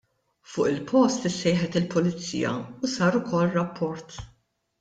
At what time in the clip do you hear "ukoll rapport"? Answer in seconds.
3.23-4.21